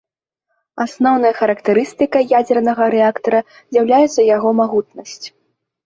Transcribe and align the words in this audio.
Асноўнай 0.85 1.35
характарыстыкай 1.41 2.27
ядзернага 2.39 2.83
рэактара 2.97 3.39
з'яўляецца 3.71 4.21
яго 4.35 4.49
магутнасць. 4.65 5.25